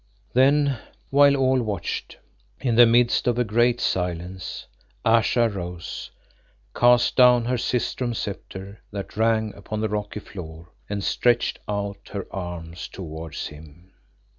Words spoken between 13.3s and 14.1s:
him.